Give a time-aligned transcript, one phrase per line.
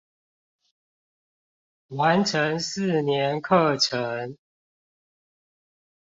[1.91, 4.35] 完成四年課程